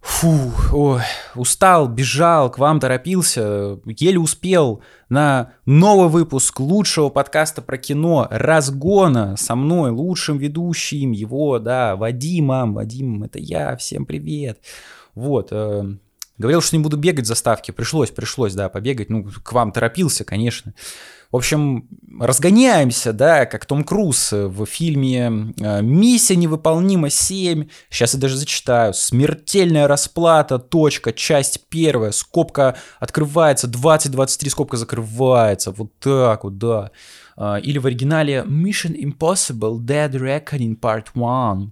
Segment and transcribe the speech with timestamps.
[0.00, 1.02] Фу, ой,
[1.34, 9.36] устал, бежал, к вам торопился, еле успел на новый выпуск лучшего подкаста про кино «Разгона»
[9.36, 12.74] со мной, лучшим ведущим его, да, Вадимом.
[12.74, 14.60] Вадим, это я, всем привет.
[15.14, 15.52] Вот,
[16.40, 20.24] говорил, что не буду бегать за ставки, пришлось, пришлось, да, побегать, ну, к вам торопился,
[20.24, 20.74] конечно.
[21.30, 21.88] В общем,
[22.18, 27.70] разгоняемся, да, как Том Круз в фильме э, «Миссия невыполнима 7».
[27.88, 28.94] Сейчас я даже зачитаю.
[28.94, 30.58] «Смертельная расплата.
[30.58, 31.12] Точка.
[31.12, 32.10] Часть первая.
[32.10, 33.68] Скобка открывается.
[33.68, 34.50] 20-23.
[34.50, 35.70] Скобка закрывается».
[35.70, 36.90] Вот так вот, да.
[37.36, 39.78] Э, или в оригинале «Mission Impossible.
[39.78, 41.70] Dead Reckoning Part 1».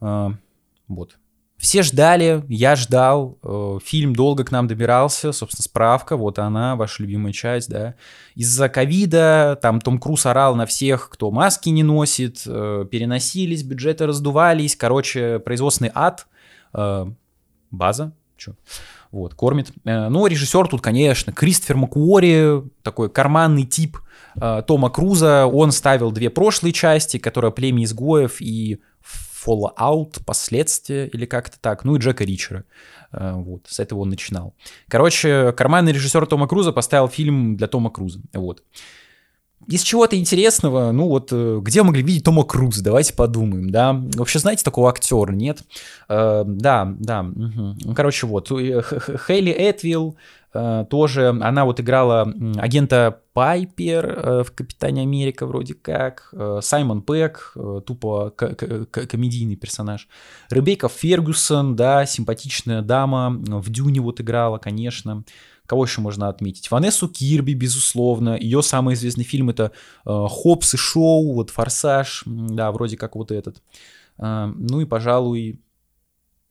[0.00, 0.28] Э,
[0.86, 1.16] вот.
[1.60, 7.02] Все ждали, я ждал, э, фильм долго к нам добирался, собственно, справка, вот она, ваша
[7.02, 7.96] любимая часть, да.
[8.34, 14.06] Из-за ковида там Том Круз орал на всех, кто маски не носит, э, переносились, бюджеты
[14.06, 16.26] раздувались, короче, производственный ад,
[16.72, 17.06] э,
[17.70, 18.54] база, что,
[19.12, 19.70] вот, кормит.
[19.84, 23.98] Ну, режиссер тут, конечно, Кристофер Макуори, такой карманный тип
[24.66, 28.80] Тома Круза, он ставил две прошлые части, которые «Племя изгоев» и
[29.46, 32.64] Fallout, последствия или как-то так, ну и Джека Ричера.
[33.12, 34.54] Э, вот, с этого он начинал.
[34.88, 38.20] Короче, карманный режиссер Тома Круза поставил фильм для Тома Круза.
[38.32, 38.62] Вот.
[39.66, 43.92] Из чего-то интересного, ну вот, э, где могли видеть Тома Круза, давайте подумаем, да.
[44.14, 45.60] Вообще, знаете такого актера, нет?
[46.08, 47.22] Э, да, да.
[47.22, 47.94] Угу.
[47.94, 50.16] Короче, вот, Хейли Этвилл,
[50.52, 52.22] тоже она вот играла
[52.56, 57.56] агента Пайпер э, в «Капитане Америка» вроде как, э, Саймон Пэк,
[57.86, 60.08] тупо комедийный персонаж,
[60.50, 65.24] Ребекка Фергюсон, да, симпатичная дама, в «Дюне» вот играла, конечно,
[65.66, 66.68] Кого еще можно отметить?
[66.72, 68.36] Ванессу Кирби, безусловно.
[68.36, 69.70] Ее самый известный фильм это
[70.04, 73.62] Хопс и Шоу, вот Форсаж, да, вроде как вот этот.
[74.18, 75.60] Ну и, пожалуй,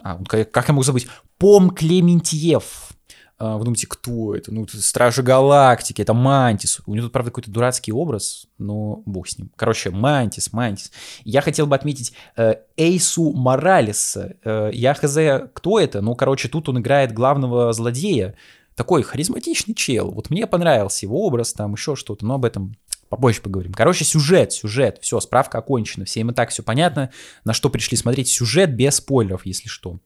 [0.01, 1.07] а, как я могу забыть?
[1.37, 2.91] Пом Клементьев,
[3.39, 4.53] вы думаете, кто это?
[4.53, 6.81] Ну, Стражи Галактики, это Мантис.
[6.85, 9.51] У него тут, правда, какой-то дурацкий образ, но бог с ним.
[9.55, 10.91] Короче, Мантис, Мантис.
[11.23, 14.35] Я хотел бы отметить э, Эйсу Моралеса.
[14.43, 15.17] Э, я хз,
[15.53, 16.01] кто это?
[16.01, 18.35] Ну, короче, тут он играет главного злодея.
[18.75, 20.11] Такой харизматичный чел.
[20.11, 22.75] Вот мне понравился его образ, там еще что-то, но об этом
[23.09, 23.73] попозже поговорим.
[23.73, 27.11] Короче, сюжет, сюжет, все, справка окончена, всем и так все понятно,
[27.43, 29.99] на что пришли смотреть сюжет без спойлеров, если что.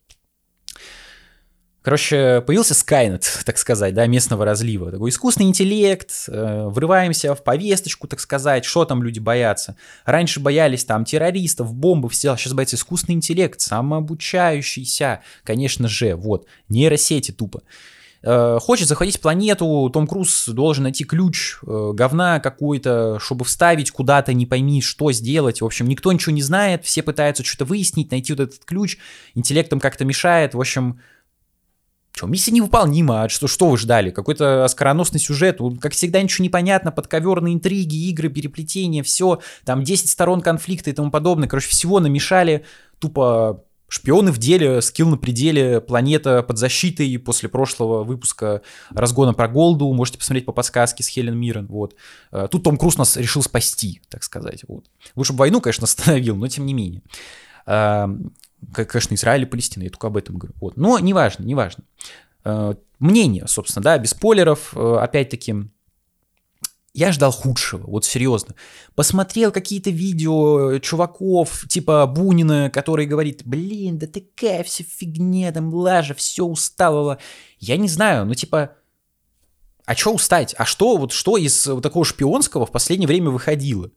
[1.84, 4.90] Короче, появился Skynet, так сказать, да, местного разлива.
[4.90, 9.76] Такой искусственный интеллект, э, врываемся в повесточку, так сказать, что там люди боятся.
[10.06, 17.32] Раньше боялись там террористов, бомбы, все, сейчас боятся искусственный интеллект, самообучающийся, конечно же, вот, нейросети
[17.32, 17.64] тупо.
[18.22, 24.34] Э, хочет захватить планету, Том Круз должен найти ключ, э, говна какой-то, чтобы вставить куда-то,
[24.34, 25.60] не пойми, что сделать.
[25.60, 28.98] В общем, никто ничего не знает, все пытаются что-то выяснить, найти вот этот ключ,
[29.36, 30.54] интеллектом как-то мешает.
[30.54, 31.02] В общем,
[32.16, 34.12] что, миссия невыполнима, а что, что вы ждали?
[34.12, 40.10] Какой-то оскароносный сюжет, как всегда ничего не понятно, подковерные интриги, игры, переплетения, все, там 10
[40.10, 42.66] сторон конфликта и тому подобное, короче, всего намешали,
[43.00, 49.48] тупо шпионы в деле, скилл на пределе, планета под защитой после прошлого выпуска разгона про
[49.48, 51.96] Голду, можете посмотреть по подсказке с Хелен Миррен, вот.
[52.32, 54.86] Э, тут Том Круз нас решил спасти, так сказать, вот.
[55.16, 57.02] Лучше бы войну, конечно, остановил, но тем не менее.
[58.72, 60.56] Конечно, Израиль и Палестина, я только об этом говорю.
[60.60, 60.78] Вот.
[60.78, 61.84] Но неважно, неважно.
[62.46, 65.56] Э, мнение, собственно, да, без спойлеров, э, опять-таки,
[66.94, 68.54] я ждал худшего, вот серьезно.
[68.94, 76.14] Посмотрел какие-то видео чуваков, типа Бунина, который говорит, блин, да такая вся фигня, там лажа,
[76.14, 77.18] все усталого.
[77.60, 78.76] Я не знаю, ну типа,
[79.86, 80.54] а что устать?
[80.58, 83.90] А что, вот что из вот такого шпионского в последнее время выходило?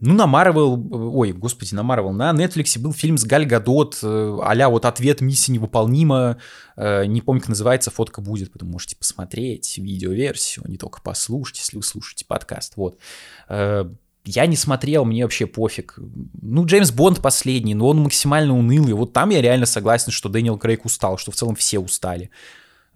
[0.00, 4.68] Ну, на Marvel, ой, господи, на Marvel, на Netflix был фильм с Галь Гадот, а
[4.68, 6.38] вот «Ответ миссии невыполнима»,
[6.76, 11.76] э, не помню, как называется, фотка будет, поэтому можете посмотреть видеоверсию, не только послушать, если
[11.76, 12.98] вы слушаете подкаст, вот.
[13.48, 13.90] Э,
[14.24, 15.98] я не смотрел, мне вообще пофиг.
[16.42, 18.92] Ну, Джеймс Бонд последний, но он максимально унылый.
[18.92, 22.30] Вот там я реально согласен, что Дэниел Крейг устал, что в целом все устали.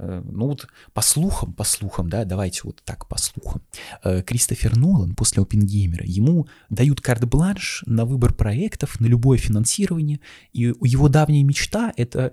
[0.03, 3.63] Э, ну вот по слухам, по слухам, да, давайте вот так по слухам.
[4.03, 10.19] Э, Кристофер Нолан после Опенгеймера, ему дают карт-бланш на выбор проектов, на любое финансирование,
[10.53, 12.33] и его давняя мечта— это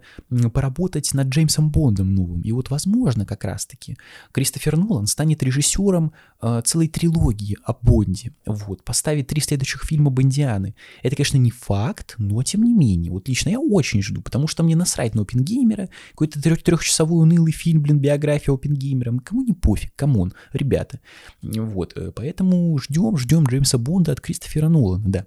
[0.54, 2.42] поработать над Джеймсом Бондом новым.
[2.42, 3.98] И вот, возможно, как раз-таки
[4.32, 10.74] Кристофер Нолан станет режиссером э, целой трилогии о Бонде, вот, поставит три следующих фильма Бондианы.
[11.04, 14.64] Это, конечно, не факт, но тем не менее, вот лично я очень жду, потому что
[14.64, 19.14] мне насрать на Опенгеймера, какой-то трехчасовой унылый фильм, блин, биография Опенгеймера.
[19.24, 21.00] Кому не пофиг, come on, ребята.
[21.42, 25.26] Вот, э, поэтому ждем, ждем Джеймса Бонда от Кристофера Нолана, да.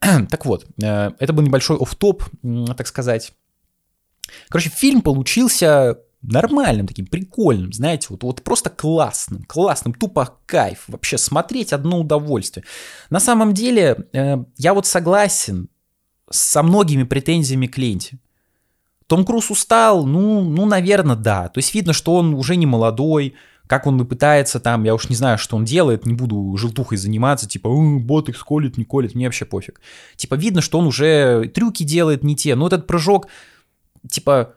[0.30, 2.24] так вот, э, это был небольшой оф-топ,
[2.76, 3.32] так сказать.
[4.48, 11.18] Короче, фильм получился нормальным, таким прикольным, знаете, вот, вот просто классным, классным, тупо кайф, вообще
[11.18, 12.64] смотреть одно удовольствие.
[13.10, 15.68] На самом деле, э, я вот согласен
[16.30, 18.18] со многими претензиями к ленте.
[19.06, 21.48] Том Круз устал, ну, ну, наверное, да.
[21.48, 23.34] То есть видно, что он уже не молодой,
[23.66, 27.48] как он пытается там, я уж не знаю, что он делает, не буду желтухой заниматься,
[27.48, 27.68] типа,
[28.00, 29.80] бот их сколит, не колет, мне вообще пофиг.
[30.16, 33.28] Типа видно, что он уже трюки делает не те, но этот прыжок,
[34.08, 34.54] типа,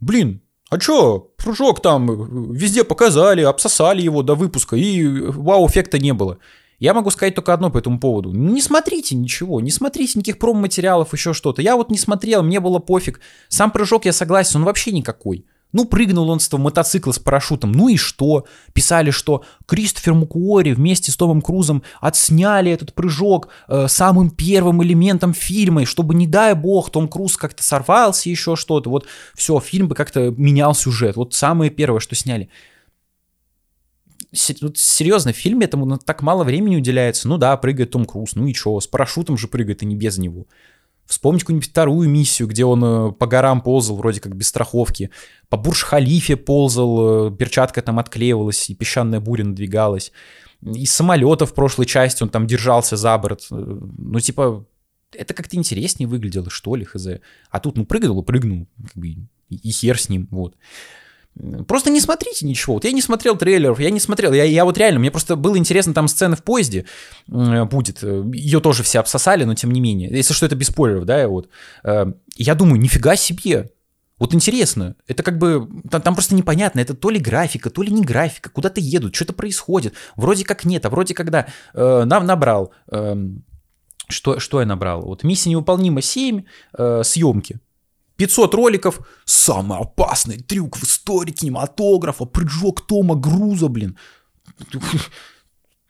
[0.00, 0.42] блин,
[0.72, 6.38] а чё, прыжок там э, везде показали, обсосали его до выпуска, и вау-эффекта не было.
[6.82, 8.32] Я могу сказать только одно по этому поводу.
[8.32, 11.62] Не смотрите ничего, не смотрите никаких промо-материалов, еще что-то.
[11.62, 13.20] Я вот не смотрел, мне было пофиг.
[13.48, 15.46] Сам прыжок, я согласен, он вообще никакой.
[15.70, 18.46] Ну, прыгнул он с того мотоцикла с парашютом, ну и что?
[18.72, 25.34] Писали, что Кристофер Мукуори вместе с Томом Крузом отсняли этот прыжок э, самым первым элементом
[25.34, 29.06] фильма, чтобы, не дай бог, Том Круз как-то сорвался, еще что-то, вот
[29.36, 31.14] все, фильм бы как-то менял сюжет.
[31.14, 32.48] Вот самое первое, что сняли.
[34.32, 37.28] Серьезно, в фильме этому так мало времени уделяется.
[37.28, 40.16] Ну да, прыгает Том Круз, ну и что, с парашютом же прыгает, и не без
[40.18, 40.46] него.
[41.06, 45.10] Вспомнить какую-нибудь вторую миссию, где он э, по горам ползал, вроде как без страховки.
[45.50, 50.12] По Бурж-Халифе ползал, э, перчатка там отклеивалась, и песчаная буря надвигалась.
[50.62, 53.46] Из самолета в прошлой части он там держался за борт.
[53.50, 53.54] Э,
[53.98, 54.64] ну, типа,
[55.12, 57.06] это как-то интереснее выглядело, что ли, хз.
[57.50, 59.08] А тут, ну, прыгнул и прыгнул, как бы,
[59.50, 60.56] и хер с ним, вот.
[61.66, 62.74] Просто не смотрите ничего.
[62.74, 64.32] Вот я не смотрел трейлеров, я не смотрел.
[64.32, 66.84] Я, я вот реально, мне просто было интересно, там сцены в поезде
[67.28, 68.02] э, будет.
[68.02, 70.10] Ее тоже все обсосали, но тем не менее.
[70.10, 71.48] Если что, это без спойлеров, да, вот.
[71.84, 73.70] Э, я думаю, нифига себе.
[74.18, 78.02] Вот интересно, это как бы, там, просто непонятно, это то ли графика, то ли не
[78.02, 79.94] графика, куда-то едут, что-то происходит.
[80.14, 83.16] Вроде как нет, а вроде когда э, нам набрал, э,
[84.08, 85.02] что, что я набрал?
[85.02, 86.44] Вот «Миссия невыполнима 7»,
[86.78, 87.58] э, съемки.
[88.16, 93.96] 500 роликов, самый опасный трюк в истории кинематографа, прыжок Тома Груза, блин.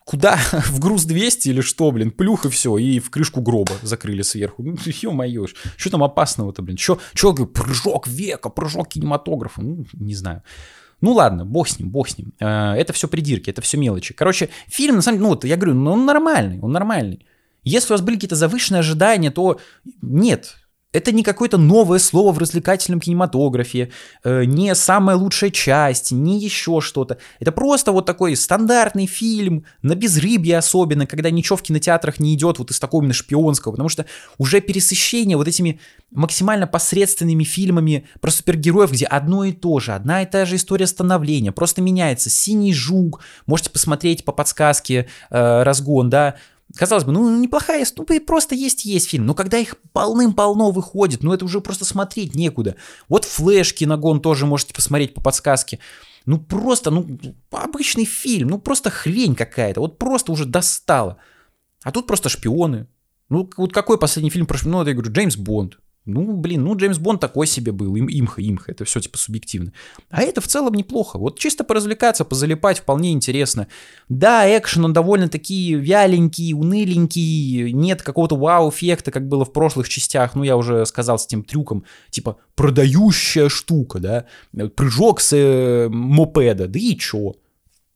[0.04, 0.36] Куда?
[0.52, 2.10] В груз 200 или что, блин?
[2.10, 4.62] Плюх и все, и в крышку гроба закрыли сверху.
[4.62, 5.46] Ну, ё-моё,
[5.76, 6.76] что там опасного-то, блин?
[6.76, 9.62] Чё, чё, прыжок века, прыжок кинематографа?
[9.62, 10.42] Ну, не знаю.
[11.00, 12.32] Ну ладно, бог с ним, бог с ним.
[12.40, 14.14] Э, это все придирки, это все мелочи.
[14.14, 17.26] Короче, фильм, на самом деле, ну вот я говорю, ну он нормальный, он нормальный.
[17.64, 19.60] Если у вас были какие-то завышенные ожидания, то
[20.00, 20.56] нет,
[20.93, 23.91] это не какое-то новое слово в развлекательном кинематографе,
[24.25, 27.19] э, не самая лучшая часть, не еще что-то.
[27.41, 32.59] Это просто вот такой стандартный фильм, на безрыбье особенно, когда ничего в кинотеатрах не идет
[32.59, 34.06] вот из такого именно шпионского, потому что
[34.39, 35.81] уже пересыщение вот этими
[36.11, 40.87] максимально посредственными фильмами про супергероев, где одно и то же, одна и та же история
[40.87, 42.29] становления, просто меняется.
[42.29, 46.37] «Синий жук», можете посмотреть по подсказке э, «Разгон», да,
[46.76, 51.44] Казалось бы, ну неплохая, ну просто есть-есть фильм, но когда их полным-полно выходит, ну это
[51.44, 52.76] уже просто смотреть некуда.
[53.08, 55.80] Вот флеш киногон тоже можете посмотреть по подсказке.
[56.24, 57.06] Ну просто, ну
[57.50, 61.19] обычный фильм, ну просто хрень какая-то, вот просто уже достало.
[61.82, 62.86] А тут просто шпионы.
[63.28, 64.84] Ну вот какой последний фильм про шпионов?
[64.84, 65.78] Ну, я говорю, Джеймс Бонд.
[66.04, 69.72] Ну, блин, ну Джеймс Бонд такой себе был, им, имха, имха, это все типа субъективно.
[70.10, 71.16] А это в целом неплохо.
[71.16, 73.69] Вот чисто поразвлекаться, позалипать вполне интересно.
[74.08, 80.43] Да, экшен, он довольно-таки вяленький, уныленький, нет какого-то вау-эффекта, как было в прошлых частях, ну,
[80.43, 84.24] я уже сказал с тем трюком, типа продающая штука, да,
[84.74, 87.34] прыжок с э, мопеда, да и чё?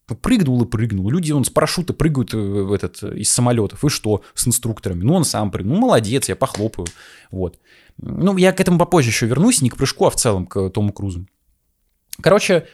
[0.07, 1.11] Прыгнул и прыгнул.
[1.11, 3.85] Люди, он с парашюта прыгают э, в этот, из самолетов.
[3.85, 5.03] И что с инструкторами?
[5.03, 5.75] Ну, он сам прыгнул.
[5.75, 6.87] Ну, молодец, я похлопаю.
[7.33, 7.59] Вот.
[7.99, 10.93] Ну, я к этому попозже еще вернусь, не к прыжку, а в целом к Тому
[10.93, 11.27] Крузу.
[12.21, 12.67] Короче,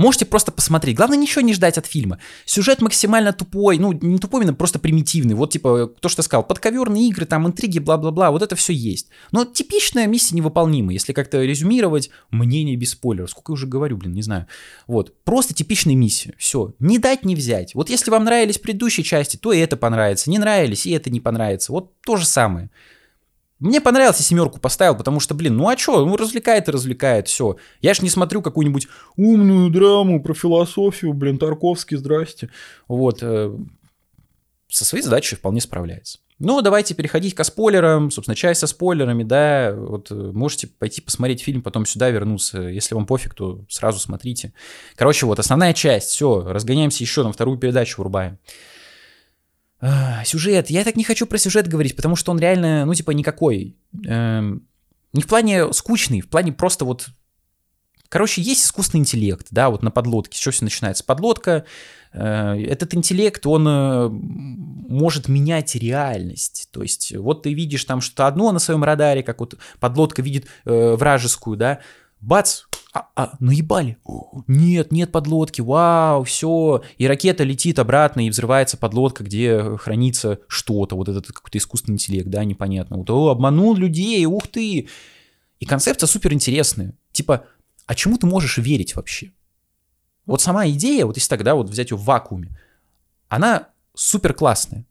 [0.00, 0.96] Можете просто посмотреть.
[0.96, 2.20] Главное, ничего не ждать от фильма.
[2.46, 5.34] Сюжет максимально тупой, ну, не тупой, именно просто примитивный.
[5.34, 9.08] Вот, типа, то, что сказал, подковерные игры, там, интриги, бла-бла-бла, вот это все есть.
[9.30, 13.28] Но типичная миссия невыполнима, если как-то резюмировать, мнение без спойлеров.
[13.28, 14.46] Сколько я уже говорю, блин, не знаю.
[14.86, 16.72] Вот, просто типичная миссия, все.
[16.78, 17.74] Не дать, не взять.
[17.74, 20.30] Вот если вам нравились предыдущие части, то и это понравится.
[20.30, 21.72] Не нравились, и это не понравится.
[21.72, 22.70] Вот то же самое.
[23.60, 27.56] Мне понравилось, семерку поставил, потому что, блин, ну а что, ну развлекает и развлекает, все.
[27.82, 32.50] Я ж не смотрю какую-нибудь умную драму про философию, блин, Тарковский, здрасте.
[32.88, 33.18] Вот.
[33.22, 33.54] Э,
[34.68, 36.20] со своей задачей вполне справляется.
[36.38, 41.42] Ну, давайте переходить к спойлерам, собственно, часть со спойлерами, да, вот э, можете пойти посмотреть
[41.42, 44.54] фильм, потом сюда вернуться, если вам пофиг, то сразу смотрите.
[44.96, 48.38] Короче, вот основная часть, все, разгоняемся еще на вторую передачу врубаем.
[49.80, 50.70] А, сюжет.
[50.70, 53.76] Я так не хочу про сюжет говорить, потому что он реально, ну, типа, никакой.
[54.06, 54.66] Эм,
[55.12, 57.08] не в плане скучный, в плане просто вот
[58.10, 60.36] Короче, есть искусственный интеллект, да, вот на подлодке.
[60.36, 61.04] Что все начинается?
[61.04, 61.64] Подлодка,
[62.12, 66.68] э, этот интеллект, он э, может менять реальность.
[66.72, 70.46] То есть, вот ты видишь там что-то одно на своем радаре, как вот подлодка видит
[70.64, 71.78] э, вражескую, да,
[72.20, 72.62] бац,
[72.92, 73.98] а, а, наебали.
[74.48, 76.82] Нет, нет подлодки, вау, все.
[76.98, 82.28] И ракета летит обратно, и взрывается подлодка, где хранится что-то, вот этот какой-то искусственный интеллект,
[82.28, 82.96] да, непонятно.
[82.96, 84.88] Вот, о, обманул людей, ух ты.
[85.60, 86.94] И концепция супер интересная.
[87.12, 87.46] Типа,
[87.86, 89.32] а чему ты можешь верить вообще?
[90.26, 92.58] Вот сама идея, вот если тогда вот взять ее в вакууме,
[93.28, 94.86] она супер классная.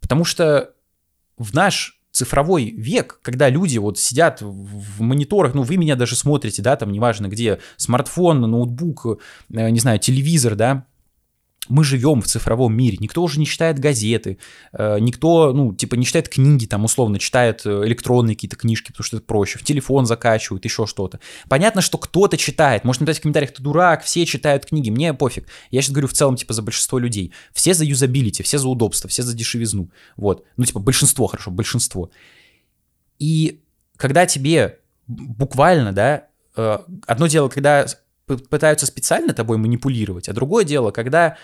[0.00, 0.74] Потому что
[1.36, 6.62] в наш цифровой век, когда люди вот сидят в мониторах, ну вы меня даже смотрите,
[6.62, 9.20] да, там неважно где, смартфон, ноутбук,
[9.52, 10.86] э, не знаю, телевизор, да,
[11.68, 14.38] мы живем в цифровом мире, никто уже не читает газеты,
[14.72, 19.04] э, никто, ну, типа, не читает книги, там, условно, читает э, электронные какие-то книжки, потому
[19.04, 21.20] что это проще, в телефон закачивают, еще что-то.
[21.48, 25.46] Понятно, что кто-то читает, можно написать в комментариях, ты дурак, все читают книги, мне пофиг.
[25.70, 27.32] Я сейчас говорю в целом, типа, за большинство людей.
[27.52, 30.44] Все за юзабилити, все за удобство, все за дешевизну, вот.
[30.56, 32.10] Ну, типа, большинство, хорошо, большинство.
[33.18, 33.60] И
[33.96, 37.86] когда тебе буквально, да, э, одно дело, когда
[38.26, 41.36] пытаются специально тобой манипулировать, а другое дело, когда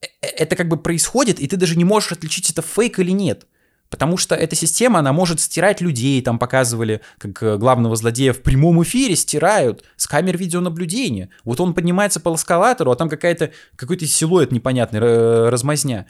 [0.00, 3.10] э, э, это как бы происходит, и ты даже не можешь отличить, это фейк или
[3.10, 3.46] нет.
[3.88, 8.40] Потому что эта система, она может стирать людей, там показывали, как э, главного злодея в
[8.40, 11.30] прямом эфире стирают с камер видеонаблюдения.
[11.44, 15.00] Вот он поднимается по эскалатору, а там какая-то, какой-то силуэт непонятный,
[15.48, 16.06] размазня.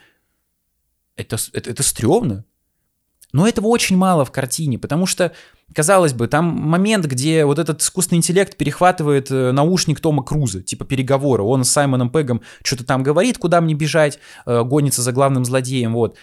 [1.15, 2.45] Это, это, это стрёмно.
[3.33, 5.33] Но этого очень мало в картине, потому что
[5.73, 10.85] Казалось бы, там момент, где вот этот искусственный интеллект перехватывает э, наушник Тома Круза, типа
[10.85, 11.41] переговоры.
[11.41, 15.93] Он с Саймоном Пегом что-то там говорит, куда мне бежать, э, гонится за главным злодеем,
[15.93, 16.17] вот.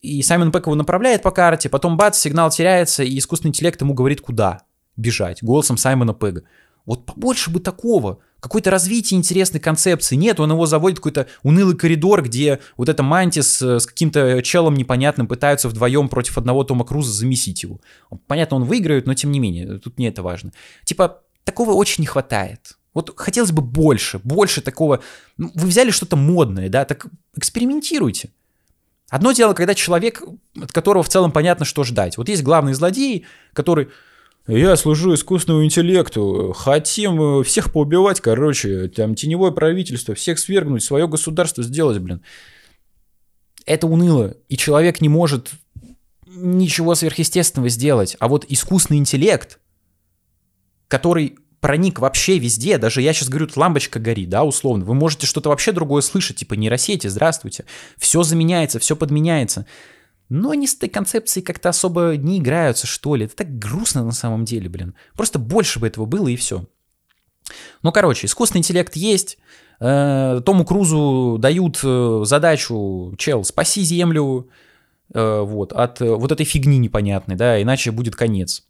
[0.00, 3.92] И Саймон Пэг его направляет по карте, потом бац, сигнал теряется, и искусственный интеллект ему
[3.92, 4.62] говорит, куда
[4.96, 6.44] бежать, голосом Саймона Пега.
[6.86, 10.14] Вот побольше бы такого какое-то развитие интересной концепции.
[10.14, 14.42] Нет, он его заводит в какой-то унылый коридор, где вот эта Мантис э, с каким-то
[14.42, 17.80] челом непонятным пытаются вдвоем против одного Тома Круза замесить его.
[18.26, 20.52] Понятно, он выиграет, но тем не менее, тут не это важно.
[20.84, 22.76] Типа, такого очень не хватает.
[22.94, 25.00] Вот хотелось бы больше, больше такого.
[25.36, 28.30] Ну, вы взяли что-то модное, да, так экспериментируйте.
[29.08, 30.22] Одно дело, когда человек,
[30.60, 32.16] от которого в целом понятно, что ждать.
[32.16, 33.88] Вот есть главный злодей, который
[34.48, 36.52] я служу искусственному интеллекту.
[36.56, 38.88] Хотим э, всех поубивать, короче.
[38.88, 42.22] Там теневое правительство, всех свергнуть, свое государство сделать, блин.
[43.64, 44.36] Это уныло.
[44.48, 45.50] И человек не может
[46.26, 48.16] ничего сверхъестественного сделать.
[48.20, 49.58] А вот искусственный интеллект,
[50.88, 55.48] который проник вообще везде, даже я сейчас говорю, лампочка горит, да, условно, вы можете что-то
[55.48, 57.64] вообще другое слышать, типа нейросети, здравствуйте,
[57.98, 59.66] все заменяется, все подменяется
[60.28, 63.26] но они с этой концепцией как-то особо не играются, что ли.
[63.26, 64.94] Это так грустно на самом деле, блин.
[65.14, 66.64] Просто больше бы этого было и все.
[67.82, 69.38] Ну, короче, искусственный интеллект есть.
[69.78, 74.48] Э, Тому Крузу дают э, задачу, чел, спаси Землю,
[75.14, 78.66] э, вот, от вот этой фигни непонятной, да, иначе будет конец.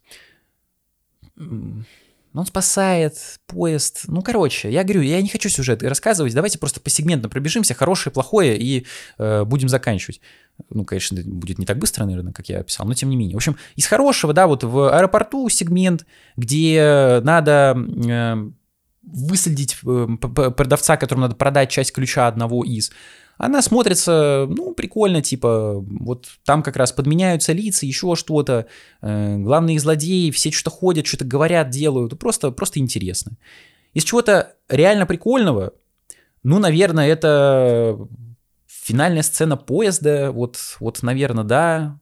[2.37, 3.17] Он спасает
[3.47, 4.03] поезд.
[4.07, 6.35] Ну, короче, я говорю, я не хочу сюжет рассказывать.
[6.35, 8.85] Давайте просто посегментно пробежимся, хорошее, плохое, и
[9.17, 10.21] э, будем заканчивать.
[10.69, 13.33] Ну, конечно, будет не так быстро, наверное, как я описал, но тем не менее.
[13.33, 18.49] В общем, из хорошего, да, вот в аэропорту сегмент, где надо э,
[19.07, 22.91] высадить э, продавца, которому надо продать часть ключа одного из.
[23.37, 28.65] Она смотрится, ну, прикольно, типа, вот там как раз подменяются лица, еще что-то,
[29.01, 33.33] э, главные злодеи, все что-то ходят, что-то говорят, делают, просто, просто интересно.
[33.93, 35.73] Из чего-то реально прикольного,
[36.43, 38.07] ну, наверное, это
[38.67, 41.99] финальная сцена поезда, вот, вот, наверное, да,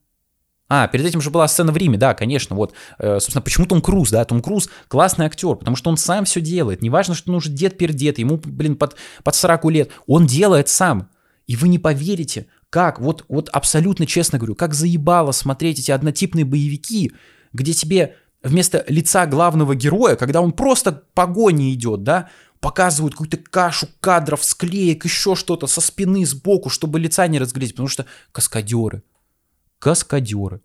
[0.67, 3.81] а, перед этим же была сцена в Риме, да, конечно, вот, э, собственно, почему Том
[3.81, 7.37] Круз, да, Том Круз классный актер, потому что он сам все делает, неважно, что он
[7.37, 11.09] уже дед-пердед, ему, блин, под, под 40 лет, он делает сам,
[11.45, 16.45] и вы не поверите, как, вот, вот абсолютно честно говорю, как заебало смотреть эти однотипные
[16.45, 17.11] боевики,
[17.53, 22.29] где тебе вместо лица главного героя, когда он просто погони идет, да,
[22.59, 27.87] показывают какую-то кашу кадров, склеек, еще что-то со спины, сбоку, чтобы лица не разглядеть, потому
[27.87, 29.03] что каскадеры.
[29.85, 30.61] Каскадеры.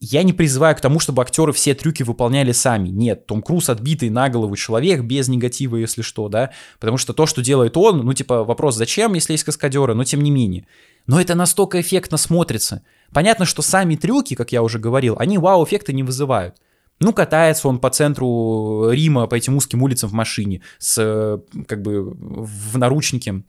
[0.00, 2.88] Я не призываю к тому, чтобы актеры все трюки выполняли сами.
[2.88, 6.50] Нет, Том Круз отбитый на голову человек, без негатива, если что, да.
[6.78, 10.22] Потому что то, что делает он, ну, типа, вопрос, зачем, если есть каскадеры, но тем
[10.22, 10.66] не менее.
[11.06, 12.82] Но это настолько эффектно смотрится.
[13.12, 16.56] Понятно, что сами трюки, как я уже говорил, они вау-эффекта не вызывают.
[16.98, 22.10] Ну, катается он по центру Рима, по этим узким улицам в машине, с, как бы,
[22.14, 23.44] в наручнике.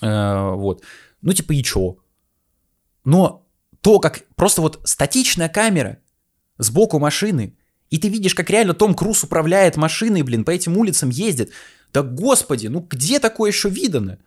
[0.00, 0.84] Э, вот.
[1.22, 1.96] Ну, типа, и чё?
[3.04, 3.45] Но
[3.86, 5.98] то, как просто вот статичная камера
[6.58, 7.56] сбоку машины
[7.88, 11.52] И ты видишь, как реально Том Круз управляет машиной, блин, по этим улицам ездит.
[11.92, 14.18] Да господи, ну где такое еще видано?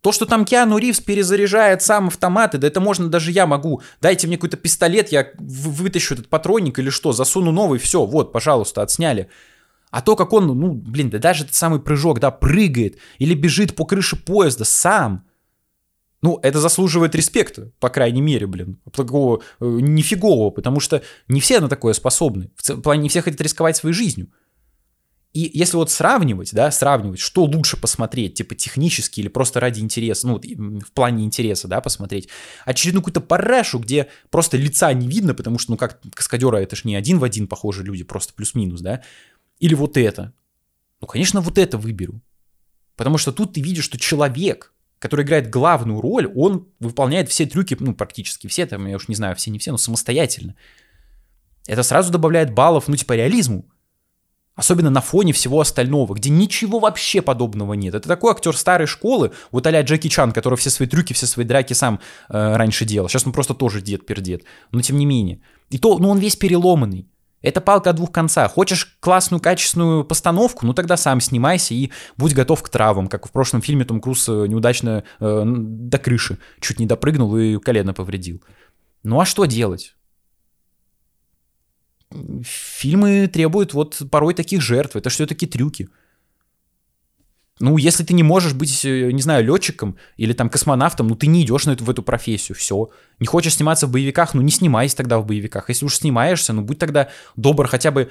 [0.00, 3.82] То, что там Киану Ривз перезаряжает сам автоматы, да это можно даже я могу.
[4.00, 8.80] Дайте мне какой-то пистолет, я вытащу этот патронник или что, засуну новый, все, вот, пожалуйста,
[8.80, 9.28] отсняли.
[9.90, 13.76] А то, как он, ну, блин, да даже этот самый прыжок, да, прыгает или бежит
[13.76, 15.27] по крыше поезда сам.
[16.20, 18.80] Ну, это заслуживает респекта, по крайней мере, блин.
[18.92, 22.50] Такого э, нифигового, потому что не все на такое способны.
[22.56, 24.28] В плане не все хотят рисковать своей жизнью.
[25.32, 30.26] И если вот сравнивать, да, сравнивать, что лучше посмотреть, типа технически или просто ради интереса,
[30.26, 32.28] ну, в плане интереса, да, посмотреть,
[32.64, 36.84] очередную какую-то парашу, где просто лица не видно, потому что, ну, как каскадера, это ж
[36.84, 39.02] не один в один похожие люди, просто плюс-минус, да,
[39.60, 40.32] или вот это.
[41.00, 42.20] Ну, конечно, вот это выберу.
[42.96, 47.76] Потому что тут ты видишь, что человек, который играет главную роль, он выполняет все трюки,
[47.78, 50.54] ну, практически все, там, я уж не знаю, все не все, но самостоятельно.
[51.66, 53.64] Это сразу добавляет баллов, ну, типа, реализму.
[54.58, 57.94] Особенно на фоне всего остального, где ничего вообще подобного нет.
[57.94, 61.46] Это такой актер старой школы, вот а Джеки Чан, который все свои трюки, все свои
[61.46, 63.08] драки сам э, раньше делал.
[63.08, 64.42] Сейчас он просто тоже дед-пердед.
[64.72, 65.40] Но тем не менее.
[65.70, 67.06] И то, ну он весь переломанный.
[67.40, 68.52] Это палка о двух концах.
[68.52, 73.30] Хочешь классную, качественную постановку, ну тогда сам снимайся и будь готов к травам, как в
[73.30, 78.42] прошлом фильме Том Круз э, неудачно э, до крыши чуть не допрыгнул и колено повредил.
[79.02, 79.94] Ну а что делать?
[82.42, 84.96] фильмы требуют вот порой таких жертв.
[84.96, 85.88] Это все-таки трюки.
[87.60, 91.26] Ну, если ты не можешь быть, э, не знаю, летчиком или там космонавтом, ну ты
[91.26, 92.90] не идешь на эту, в эту профессию, все.
[93.18, 95.68] Не хочешь сниматься в боевиках, ну не снимайся тогда в боевиках.
[95.68, 98.10] Если уж снимаешься, ну будь тогда добр хотя бы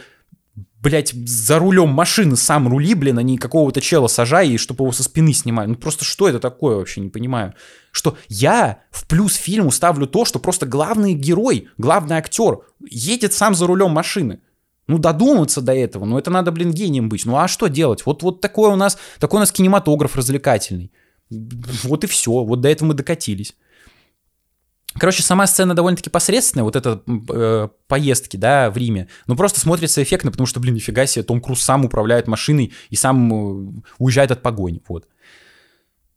[0.82, 4.92] блядь, за рулем машины сам рули, блин, а не какого-то чела сажай, и чтобы его
[4.92, 5.68] со спины снимали.
[5.68, 7.54] Ну просто что это такое вообще, не понимаю.
[7.92, 13.56] Что я в плюс фильму ставлю то, что просто главный герой, главный актер едет сам
[13.56, 14.39] за рулем машины.
[14.88, 17.25] Ну, додуматься до этого, ну, это надо, блин, гением быть.
[17.25, 18.06] Ну, а что делать?
[18.06, 20.91] Вот, вот такой у нас, такой у нас кинематограф развлекательный.
[21.29, 23.53] Вот и все, вот до этого мы докатились.
[24.94, 29.08] Короче, сама сцена довольно-таки посредственная, вот это э, поездки, да, в Риме.
[29.27, 32.95] Ну, просто смотрится эффектно, потому что, блин, нифига себе, Том Круз сам управляет машиной и
[32.95, 35.08] сам э, уезжает от погони, вот.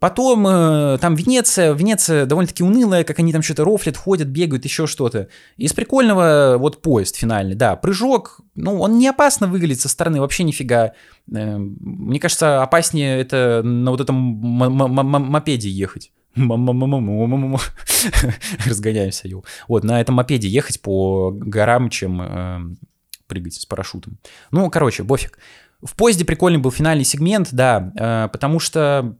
[0.00, 4.86] Потом э, там Венеция, Венеция довольно-таки унылая, как они там что-то рофлят, ходят, бегают, еще
[4.86, 5.28] что-то.
[5.58, 10.44] Из прикольного вот поезд финальный, да, прыжок, ну, он не опасно выглядит со стороны, вообще
[10.44, 10.92] нифига.
[11.30, 16.12] Э, мне кажется, опаснее это на вот этом мопеде ехать.
[18.66, 19.44] Разгоняемся, йоу.
[19.68, 22.60] Вот, на этом мопеде ехать по горам, чем э,
[23.26, 24.16] прыгать с парашютом.
[24.50, 25.38] Ну, короче, бофиг.
[25.82, 29.18] В поезде прикольный был финальный сегмент, да, э, потому что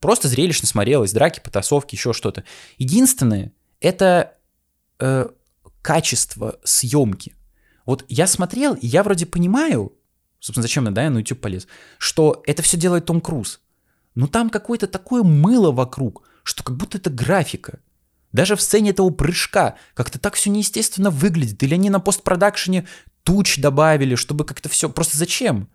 [0.00, 2.44] просто зрелищно смотрелось, драки, потасовки, еще что-то.
[2.76, 4.34] Единственное, это
[4.98, 5.28] э,
[5.82, 7.34] качество съемки.
[7.86, 9.92] Вот я смотрел, и я вроде понимаю,
[10.40, 11.66] собственно, зачем я, да, я на YouTube полез,
[11.98, 13.60] что это все делает Том Круз.
[14.14, 17.78] Но там какое-то такое мыло вокруг что как будто это графика.
[18.32, 21.62] Даже в сцене этого прыжка как-то так все неестественно выглядит.
[21.62, 22.86] Или они на постпродакшене
[23.22, 24.88] туч добавили, чтобы как-то все...
[24.88, 25.68] Просто зачем?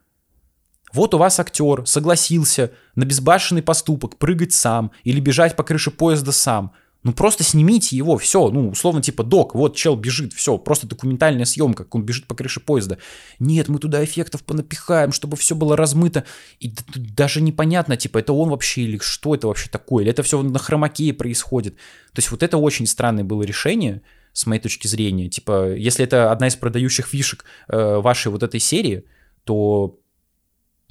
[0.94, 6.32] Вот у вас актер согласился на безбашенный поступок прыгать сам или бежать по крыше поезда
[6.32, 6.74] сам.
[7.04, 11.44] Ну просто снимите его, все, ну условно типа док, вот чел бежит, все, просто документальная
[11.44, 12.98] съемка, как он бежит по крыше поезда.
[13.40, 16.24] Нет, мы туда эффектов понапихаем, чтобы все было размыто.
[16.62, 20.42] И даже непонятно, типа, это он вообще или что это вообще такое, или это все
[20.42, 21.76] на хромакее происходит.
[22.14, 24.02] То есть вот это очень странное было решение,
[24.32, 25.30] с моей точки зрения.
[25.30, 29.06] Типа, если это одна из продающих фишек э, вашей вот этой серии,
[29.44, 30.00] то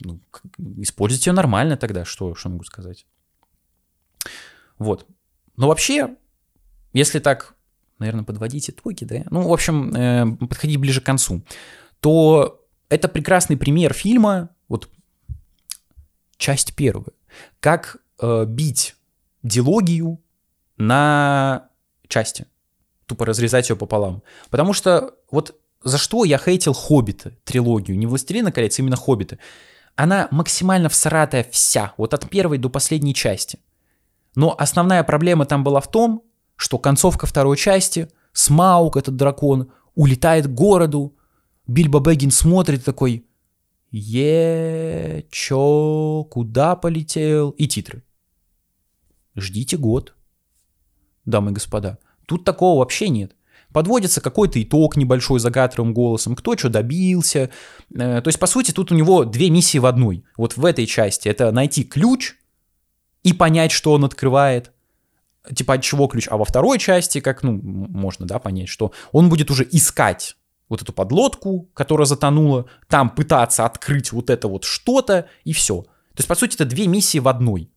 [0.04, 0.20] ну,
[0.78, 3.06] используйте ее нормально тогда, что, что могу сказать.
[4.78, 5.06] Вот.
[5.56, 6.16] Но вообще,
[6.92, 7.54] если так,
[7.98, 11.42] наверное, подводить итоги, да, ну, в общем, э, подходить ближе к концу,
[12.00, 14.88] то это прекрасный пример фильма, вот
[16.36, 17.12] часть первая,
[17.60, 18.96] как э, бить
[19.42, 20.20] диалогию
[20.76, 21.68] на
[22.08, 22.46] части,
[23.06, 24.22] тупо разрезать ее пополам.
[24.50, 29.38] Потому что вот за что я хейтил «Хоббита», трилогию, не «Властелина колец», а именно «Хоббита».
[29.94, 33.58] Она максимально всратая вся, вот от первой до последней части–
[34.34, 36.22] но основная проблема там была в том,
[36.56, 41.16] что концовка второй части, Смаук, этот дракон, улетает к городу,
[41.66, 43.26] Бильбо Бэггин смотрит такой,
[43.90, 47.50] е чё, куда полетел?
[47.50, 48.02] И титры.
[49.36, 50.14] Ждите год,
[51.24, 51.98] дамы и господа.
[52.26, 53.36] Тут такого вообще нет.
[53.72, 57.50] Подводится какой-то итог небольшой загадровым голосом, кто что добился.
[57.94, 60.24] Э, то есть, по сути, тут у него две миссии в одной.
[60.36, 62.34] Вот в этой части это найти ключ
[63.22, 64.72] и понять, что он открывает,
[65.54, 66.28] типа от чего ключ.
[66.30, 70.36] А во второй части, как, ну, можно, да, понять, что он будет уже искать
[70.68, 75.82] вот эту подлодку, которая затонула, там пытаться открыть вот это вот что-то, и все.
[75.82, 77.70] То есть, по сути, это две миссии в одной.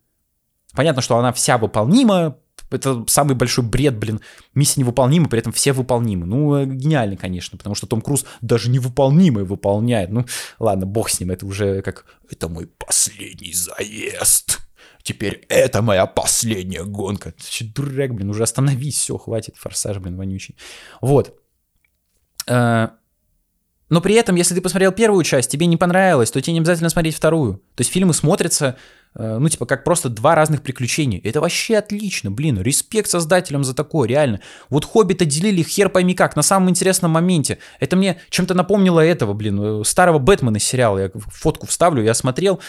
[0.73, 2.37] Понятно, что она вся выполнима,
[2.71, 4.21] это самый большой бред, блин.
[4.53, 6.25] Миссия невыполнима, при этом все выполнимы.
[6.25, 10.09] Ну, э, гениально, конечно, потому что Том Круз даже невыполнимое выполняет.
[10.09, 10.25] Ну,
[10.59, 12.05] ладно, бог с ним, это уже как...
[12.29, 14.61] Это мой последний заезд.
[15.03, 17.31] Теперь это моя последняя гонка.
[17.31, 20.57] Ты дурак, блин, уже остановись, все, хватит, форсаж, блин, вонючий.
[21.01, 21.39] Вот.
[22.47, 22.89] Э,
[23.89, 26.89] но при этом, если ты посмотрел первую часть, тебе не понравилось, то тебе не обязательно
[26.89, 27.61] смотреть вторую.
[27.75, 28.77] То есть фильмы смотрятся,
[29.15, 31.21] ну, типа, как просто два разных приключения.
[31.23, 34.41] Это вообще отлично, блин, респект создателям за такое, реально.
[34.69, 37.59] Вот «Хоббита» делили хер пойми как, на самом интересном моменте.
[37.79, 40.99] Это мне чем-то напомнило этого, блин, э, старого Бэтмена сериала.
[40.99, 42.59] Я фотку вставлю, я смотрел,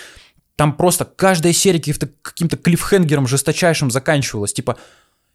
[0.57, 4.53] там просто каждая серия каким-то, каким-то клиффхенгером жесточайшим заканчивалась.
[4.53, 4.77] Типа,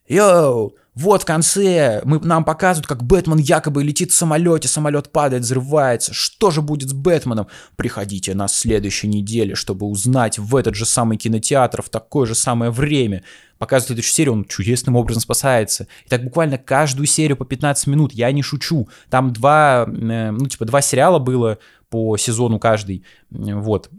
[0.08, 5.44] Йоу, вот в конце мы, нам показывают, как Бэтмен якобы летит в самолете, самолет падает,
[5.44, 6.14] взрывается.
[6.14, 7.48] Что же будет с Бэтменом?
[7.78, 12.72] Приходите на следующей неделе, чтобы узнать в этот же самый кинотеатр в такое же самое
[12.72, 13.24] время.
[13.58, 15.88] Показывают следующую серию, он чудесным образом спасается.
[16.06, 18.90] И так буквально каждую серию по 15 минут, я не шучу.
[19.10, 21.58] Там два, э, ну типа два сериала было
[21.90, 23.06] по сезону каждый.
[23.30, 23.90] Вот.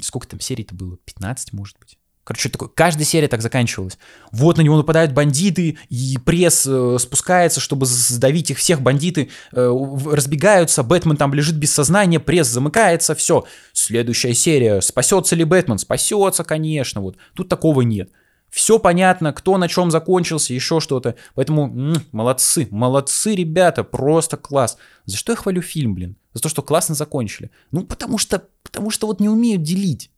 [0.00, 0.96] Сколько там серий-то было?
[1.04, 1.99] 15, может быть?
[2.30, 2.68] Короче, что?
[2.68, 3.98] Каждая серия так заканчивалась.
[4.30, 8.82] Вот на него нападают бандиты, и пресс э, спускается, чтобы сдавить их всех.
[8.82, 9.76] Бандиты э,
[10.12, 13.46] разбегаются, Бэтмен там лежит без сознания, пресс замыкается, все.
[13.72, 14.80] Следующая серия.
[14.80, 15.78] Спасется ли Бэтмен?
[15.78, 17.00] Спасется, конечно.
[17.00, 17.16] Вот.
[17.34, 18.12] Тут такого нет.
[18.48, 21.16] Все понятно, кто на чем закончился, еще что-то.
[21.34, 24.76] Поэтому м-м, молодцы, молодцы, ребята, просто класс.
[25.04, 26.16] За что я хвалю фильм, блин?
[26.34, 27.50] За то, что классно закончили.
[27.72, 30.12] Ну, потому что, потому что вот не умеют делить.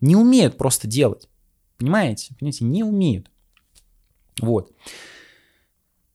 [0.00, 1.28] Не умеют просто делать.
[1.78, 2.34] Понимаете?
[2.38, 3.30] Понимаете, не умеют.
[4.40, 4.70] Вот.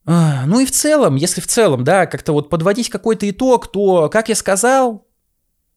[0.06, 4.10] А, ну и в целом, если в целом, да, как-то вот подводить какой-то итог, то,
[4.10, 5.08] как я сказал,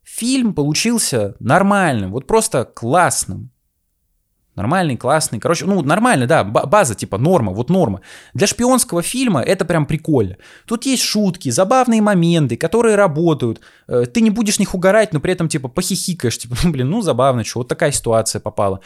[0.03, 3.51] фильм получился нормальным, вот просто классным.
[4.55, 5.40] Нормальный, классный.
[5.40, 8.03] Короче, ну, нормально, да, база, типа, норма, вот норма.
[8.35, 10.37] Для шпионского фильма это прям прикольно.
[10.64, 13.61] Тут есть шутки, забавные моменты, которые работают.
[13.88, 17.03] Э, ты не будешь них угорать, но при этом, типа, похихикаешь, типа, ну, блин, ну,
[17.03, 18.81] забавно, что, вот такая ситуация попала.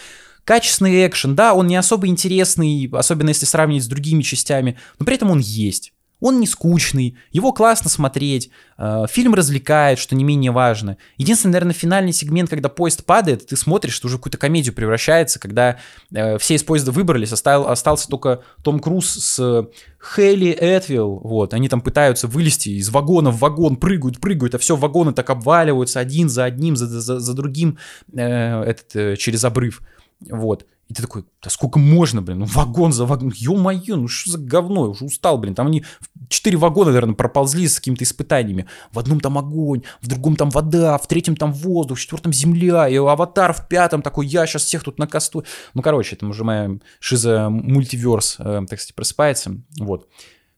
[0.49, 5.17] Качественный экшен, да, он не особо интересный, особенно если сравнивать с другими частями, но при
[5.17, 5.93] этом он есть.
[6.21, 10.97] Он не скучный, его классно смотреть, э, фильм развлекает, что не менее важно.
[11.19, 15.77] Единственный, наверное, финальный сегмент, когда поезд падает, ты смотришь, что уже какую-то комедию превращается, когда
[16.15, 19.69] э, все из поезда выбрались, остал, остался только Том Круз с
[20.01, 24.77] Хелли Этвилл, вот, они там пытаются вылезти из вагона в вагон, прыгают, прыгают, а все
[24.77, 27.77] вагоны так обваливаются один за одним, за, за, за другим
[28.15, 29.83] э, этот, через обрыв.
[30.21, 30.67] Вот.
[30.89, 34.39] И ты такой, да сколько можно, блин, ну вагон за вагон, ё-моё, ну что за
[34.39, 35.85] говно, я уже устал, блин, там они
[36.31, 40.97] четыре вагона, наверное, проползли с какими-то испытаниями, в одном там огонь, в другом там вода,
[40.97, 44.83] в третьем там воздух, в четвертом земля, и аватар в пятом такой, я сейчас всех
[44.83, 50.09] тут накастую, ну, короче, это уже моя шиза мультиверс, э, так сказать, просыпается, вот.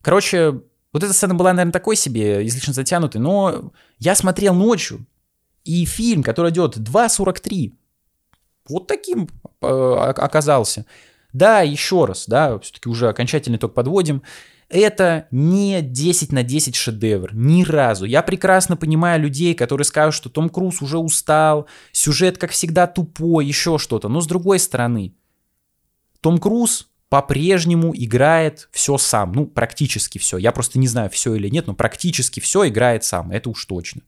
[0.01, 5.07] Короче, вот эта сцена была, наверное, такой себе, излишне затянутой, но я смотрел ночью,
[5.65, 7.73] и фильм, который идет 2.43,
[8.71, 9.29] вот таким
[9.61, 10.87] э, оказался.
[11.33, 14.23] Да, еще раз, да, все-таки уже окончательный итог подводим.
[14.69, 18.05] Это не 10 на 10 шедевр, ни разу.
[18.05, 23.47] Я прекрасно понимаю людей, которые скажут, что Том Круз уже устал, сюжет, как всегда, тупой,
[23.47, 24.09] еще что-то.
[24.09, 25.13] Но с другой стороны,
[26.21, 29.33] Том Круз по-прежнему играет все сам.
[29.33, 30.39] Ну, практически все.
[30.39, 33.33] Я просто не знаю, все или нет, но практически все играет сам.
[33.33, 34.03] Это уж точно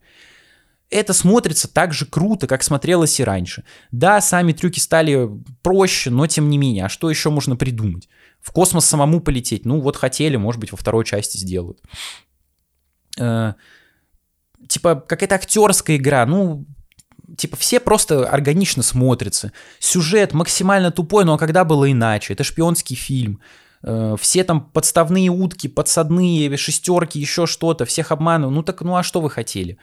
[0.93, 3.65] это смотрится так же круто, как смотрелось и раньше.
[3.91, 5.29] Да, сами трюки стали
[5.63, 8.09] проще, но тем не менее, а что еще можно придумать?
[8.41, 9.65] В космос самому полететь?
[9.65, 11.81] Ну вот хотели, может быть, во второй части сделают.
[13.19, 13.55] Э,
[14.69, 16.67] типа какая-то актерская игра, ну
[17.37, 19.53] типа все просто органично смотрятся.
[19.79, 22.35] Сюжет максимально тупой, но когда было иначе?
[22.35, 23.41] Это шпионский фильм.
[23.83, 28.55] Э, все там подставные утки, подсадные шестерки, еще что-то, всех обманывают.
[28.55, 29.79] Ну так, ну а что вы хотели?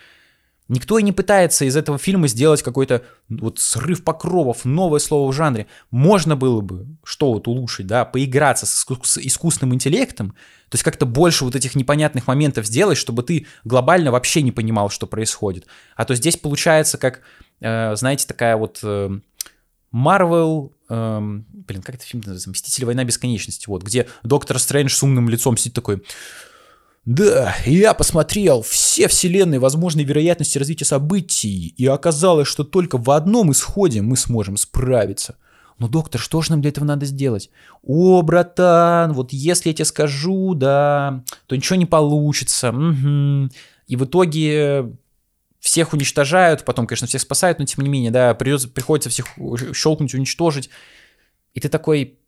[0.69, 5.35] Никто и не пытается из этого фильма сделать какой-то вот срыв покровов, новое слово в
[5.35, 5.65] жанре.
[5.89, 10.29] Можно было бы что вот улучшить, да, поиграться с, с искусственным интеллектом,
[10.69, 14.91] то есть как-то больше вот этих непонятных моментов сделать, чтобы ты глобально вообще не понимал,
[14.91, 15.65] что происходит.
[15.95, 17.21] А то здесь получается как,
[17.61, 19.19] э, знаете, такая вот э,
[19.91, 25.01] Marvel, э, блин, как это фильм называется, Мстители война бесконечности, вот, где Доктор Стрэндж с
[25.01, 26.03] умным лицом сидит такой,
[27.05, 33.51] да, я посмотрел все вселенные возможные вероятности развития событий, и оказалось, что только в одном
[33.51, 35.35] исходе мы сможем справиться.
[35.79, 37.49] Но, доктор, что же нам для этого надо сделать?
[37.83, 42.69] О, братан, вот если я тебе скажу, да, то ничего не получится.
[42.69, 43.49] Угу.
[43.87, 44.91] и в итоге
[45.59, 49.27] всех уничтожают, потом, конечно, всех спасают, но тем не менее, да, придется, приходится всех
[49.73, 50.69] щелкнуть, уничтожить.
[51.53, 52.19] И ты такой,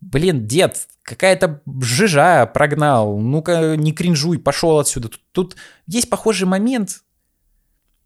[0.00, 5.08] блин, дед, какая-то жижа прогнал, ну-ка не кринжуй, пошел отсюда.
[5.08, 7.02] Тут, тут есть похожий момент,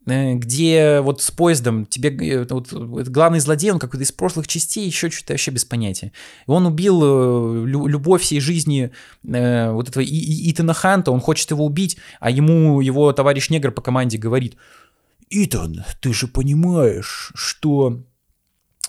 [0.07, 4.87] Э, где вот с поездом тебе э, вот, главный злодей, он какой-то из прошлых частей,
[4.87, 6.13] еще что-то вообще без понятия.
[6.47, 11.97] И он убил э, любовь всей жизни вот этого Итана Ханта, он хочет его убить,
[12.21, 14.57] а ему его товарищ негр по команде говорит,
[15.29, 18.05] Итан, ты же понимаешь, что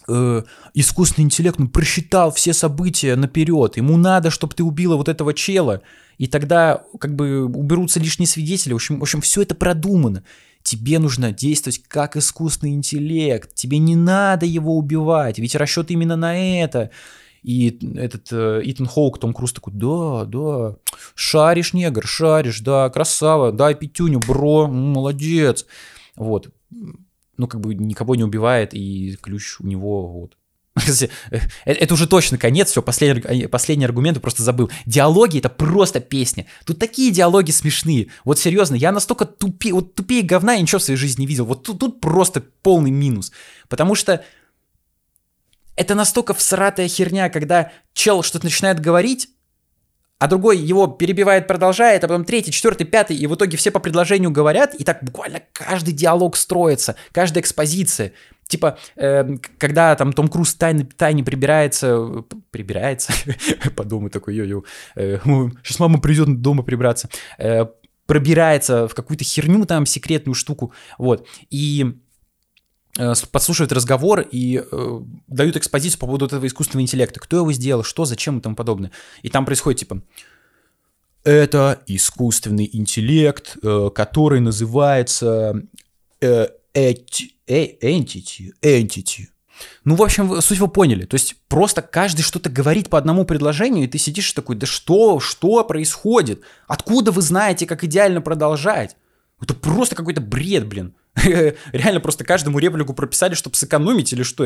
[0.07, 0.43] э,
[0.73, 3.77] искусственный интеллект ну, просчитал все события наперед.
[3.77, 5.81] Ему надо, чтобы ты убила вот этого чела.
[6.17, 8.73] И тогда как бы уберутся лишние свидетели.
[8.73, 10.23] В общем, в общем все это продумано.
[10.63, 13.53] Тебе нужно действовать как искусственный интеллект.
[13.53, 15.39] Тебе не надо его убивать.
[15.39, 16.91] Ведь расчет именно на это.
[17.43, 20.75] И этот э, Итан Хоук, Том Круз такой, да, да,
[21.15, 25.65] шаришь, негр, шаришь, да, красава, дай пятюню, бро, молодец.
[26.17, 26.49] Вот.
[27.37, 30.37] Ну, как бы никого не убивает, и ключ у него, вот.
[31.31, 34.69] Э, это уже точно конец, все, последний, последний аргумент, просто забыл.
[34.85, 36.45] Диалоги— это просто песня.
[36.65, 38.07] Тут такие диалоги смешные.
[38.23, 41.45] Вот серьезно, я настолько тупее, вот тупее говна я ничего в своей жизни не видел.
[41.45, 43.31] Вот тут, тут просто полный минус.
[43.69, 44.23] Потому что
[45.75, 49.29] это настолько всратая херня, когда чел что-то начинает говорить,
[50.19, 53.79] а другой его перебивает, продолжает, а потом третий, четвертый, пятый, и в итоге все по
[53.79, 58.13] предложению говорят, и так буквально каждый диалог строится, каждая экспозиция.
[58.47, 63.13] Типа, э, когда там Том Круз тайно, тайне прибирается, прибирается,
[63.75, 64.63] подумай такой, йо-йо,
[64.95, 65.19] э,
[65.63, 67.65] сейчас мама придет дома прибраться, э,
[68.05, 71.93] пробирается в какую-то херню там, секретную штуку, вот, и э,
[73.31, 77.19] подслушивают разговор и э, дают экспозицию по поводу этого искусственного интеллекта.
[77.19, 78.91] Кто его сделал, что, зачем и тому подобное.
[79.21, 80.01] И там происходит типа,
[81.23, 85.61] это искусственный интеллект, э, который называется
[86.21, 89.25] э, entity, entity.
[89.83, 91.05] Ну, в общем, суть вы поняли.
[91.05, 95.19] То есть просто каждый что-то говорит по одному предложению, и ты сидишь такой, да что,
[95.19, 96.41] что происходит?
[96.67, 98.95] Откуда вы знаете, как идеально продолжать?
[99.41, 100.95] Это просто какой-то бред, блин.
[101.71, 104.43] Реально просто каждому реплику прописали, чтобы сэкономить или что?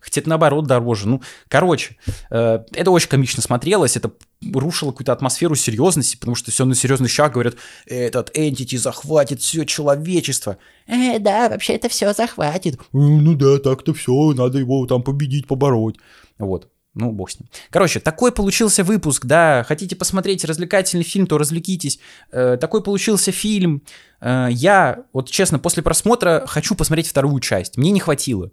[0.00, 1.08] Хотя это наоборот дороже.
[1.08, 1.96] Ну, короче,
[2.30, 4.12] э, это очень комично смотрелось, это
[4.52, 9.64] рушило какую-то атмосферу серьезности, потому что все на серьезный шаг говорят, этот entity захватит все
[9.64, 10.58] человечество.
[10.86, 12.78] Э, да, вообще это все захватит.
[12.92, 15.96] Ну да, так-то все, надо его там победить, побороть.
[16.38, 16.68] Вот.
[16.96, 17.50] Ну, бог с ним.
[17.68, 19.64] Короче, такой получился выпуск, да.
[19.68, 21.98] Хотите посмотреть развлекательный фильм, то развлекитесь.
[22.32, 23.82] Э, такой получился фильм.
[24.22, 27.76] Э, я, вот честно, после просмотра хочу посмотреть вторую часть.
[27.76, 28.50] Мне не хватило.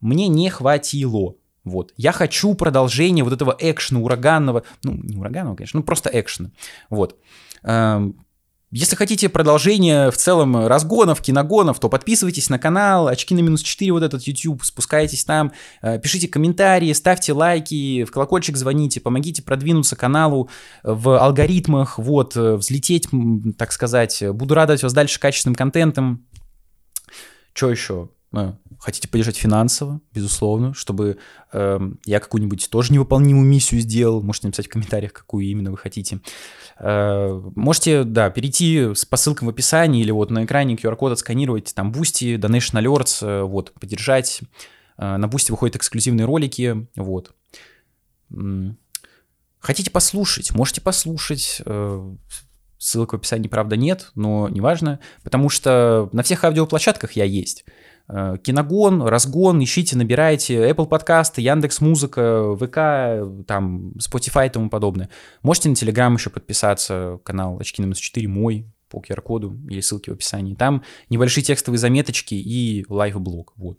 [0.00, 1.34] Мне не хватило.
[1.64, 1.92] Вот.
[1.96, 4.62] Я хочу продолжение вот этого экшена ураганного.
[4.84, 6.52] Ну, не ураганного, конечно, ну просто экшена.
[6.90, 7.18] Вот.
[7.64, 8.24] Эм,
[8.72, 13.90] если хотите продолжение в целом разгонов, киногонов, то подписывайтесь на канал «Очки на минус 4»,
[13.90, 15.52] вот этот YouTube, спускайтесь там,
[15.82, 20.48] э, пишите комментарии, ставьте лайки, в колокольчик звоните, помогите продвинуться каналу
[20.84, 23.08] в алгоритмах, вот, э, взлететь,
[23.58, 24.22] так сказать.
[24.32, 26.24] Буду радовать вас дальше качественным контентом.
[27.52, 28.08] Что еще?
[28.32, 31.18] Э, хотите поддержать финансово, безусловно, чтобы
[31.52, 36.20] э, я какую-нибудь тоже невыполнимую миссию сделал, можете написать в комментариях, какую именно вы хотите.
[36.82, 41.92] Э, можете, да, перейти по ссылкам в описании или вот на экране QR-код отсканировать, там
[41.92, 44.40] Boosty, Donation Alerts, э, вот, поддержать.
[44.96, 47.34] Э, на Boosty выходят эксклюзивные ролики, вот.
[49.58, 51.60] Хотите послушать, можете послушать.
[52.78, 57.66] Ссылок в описании, правда, нет, но неважно, потому что на всех аудиоплощадках я есть.
[58.12, 65.08] Э, Киногон, Разгон, ищите, набирайте Apple подкасты, Яндекс Музыка, ВК, там, Spotify и тому подобное.
[65.42, 70.14] Можете на Telegram еще подписаться, канал Очки на 4 мой, по QR-коду или ссылке в
[70.14, 70.56] описании.
[70.56, 73.78] Там небольшие текстовые заметочки и лайв-блог, вот.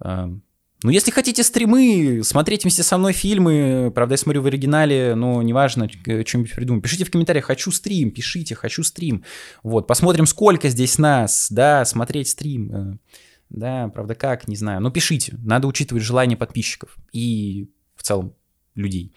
[0.00, 0.42] Эм,
[0.82, 5.42] ну, если хотите стримы, смотреть вместе со мной фильмы, правда, я смотрю в оригинале, но
[5.42, 6.80] неважно, что-нибудь придумаю.
[6.80, 9.24] Пишите в комментариях, хочу стрим, пишите, хочу стрим.
[9.62, 12.98] Вот, посмотрим, сколько здесь нас, да, смотреть стрим.
[13.50, 14.80] Да, правда, как, не знаю.
[14.80, 18.34] Но пишите, надо учитывать желания подписчиков и в целом
[18.74, 19.12] людей.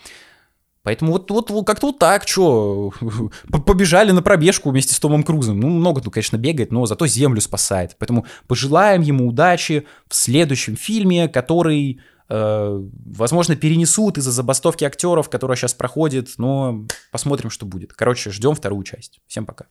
[0.84, 2.94] Поэтому вот, вот как-то вот так, что
[3.66, 5.60] побежали на пробежку вместе с Томом Крузом.
[5.60, 7.96] Ну, много тут, конечно, бегает, но зато землю спасает.
[8.00, 15.58] Поэтому пожелаем ему удачи в следующем фильме, который, э, возможно, перенесут из-за забастовки актеров, которая
[15.58, 17.94] сейчас проходит, но посмотрим, что будет.
[17.94, 19.20] Короче, ждем вторую часть.
[19.28, 19.66] Всем пока.